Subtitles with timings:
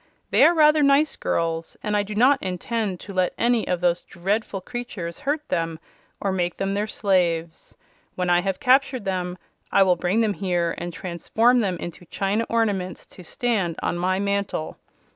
[0.31, 4.01] They are rather nice girls, and I do not intend to let any of those
[4.01, 5.77] dreadful creatures hurt them,
[6.19, 7.77] or make them their slaves.
[8.15, 9.37] When I have captured them
[9.71, 14.17] I will bring them here and transform them into china ornaments to stand on my
[14.17, 14.75] mantle.